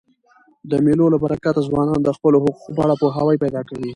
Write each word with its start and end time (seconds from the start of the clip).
د 0.71 0.73
مېلو 0.85 1.05
له 1.13 1.17
برکته 1.23 1.61
ځوانان 1.67 1.99
د 2.03 2.09
خپلو 2.17 2.37
حقوقو 2.43 2.73
په 2.75 2.81
اړه 2.85 2.95
پوهاوی 3.01 3.37
پیدا 3.43 3.61
کوي. 3.69 3.89